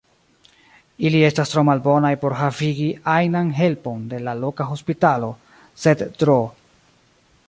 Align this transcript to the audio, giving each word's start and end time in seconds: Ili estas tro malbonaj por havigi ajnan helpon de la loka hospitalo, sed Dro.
Ili 1.09 1.19
estas 1.27 1.51
tro 1.51 1.63
malbonaj 1.67 2.11
por 2.23 2.35
havigi 2.39 2.87
ajnan 3.15 3.53
helpon 3.59 4.09
de 4.15 4.23
la 4.29 4.33
loka 4.41 4.67
hospitalo, 4.71 5.29
sed 5.85 6.05
Dro. 6.25 6.39